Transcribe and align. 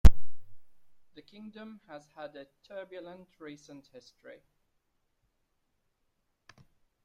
The 1.13 1.21
kingdom 1.21 1.81
has 1.87 2.07
had 2.15 2.35
a 2.35 2.47
turbulent 2.67 3.27
recent 3.39 3.85
history. 3.93 4.41